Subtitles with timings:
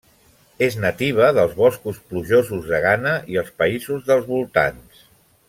[0.67, 5.07] És nativa dels boscos plujosos de Ghana i els països dels voltants.